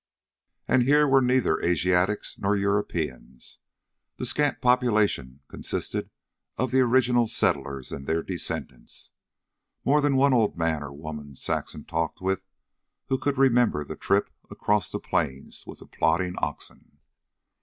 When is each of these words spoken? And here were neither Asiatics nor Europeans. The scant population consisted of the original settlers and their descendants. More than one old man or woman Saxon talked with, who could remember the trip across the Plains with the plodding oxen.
And 0.67 0.81
here 0.81 1.07
were 1.07 1.21
neither 1.21 1.59
Asiatics 1.61 2.35
nor 2.39 2.55
Europeans. 2.55 3.59
The 4.17 4.25
scant 4.25 4.59
population 4.59 5.41
consisted 5.47 6.09
of 6.57 6.71
the 6.71 6.79
original 6.79 7.27
settlers 7.27 7.91
and 7.91 8.07
their 8.07 8.23
descendants. 8.23 9.11
More 9.85 10.01
than 10.01 10.15
one 10.15 10.33
old 10.33 10.57
man 10.57 10.81
or 10.81 10.91
woman 10.91 11.35
Saxon 11.35 11.83
talked 11.85 12.19
with, 12.19 12.47
who 13.09 13.19
could 13.19 13.37
remember 13.37 13.83
the 13.83 13.95
trip 13.95 14.31
across 14.49 14.91
the 14.91 14.99
Plains 14.99 15.65
with 15.67 15.77
the 15.77 15.85
plodding 15.85 16.33
oxen. 16.39 16.97